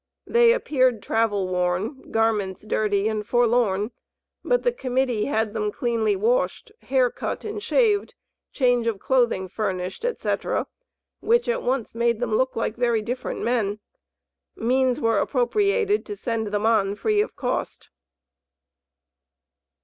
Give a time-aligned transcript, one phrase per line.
[0.25, 3.91] They appeared travel worn, garments dirty, and forlorn;
[4.43, 8.15] but the Committee had them cleanly washed, hair cut and shaved,
[8.51, 10.31] change of clothing furnished, &c.,
[11.19, 13.77] which at once made them look like very different men.
[14.55, 17.91] Means were appropriated to send them on free of cost.